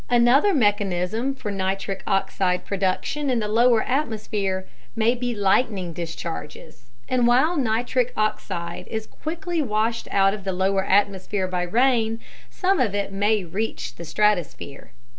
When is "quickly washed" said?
9.05-10.07